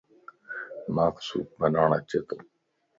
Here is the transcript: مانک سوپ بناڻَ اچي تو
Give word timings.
مانک 0.95 1.15
سوپ 1.27 1.47
بناڻَ 1.59 1.89
اچي 1.97 2.19
تو 2.27 2.37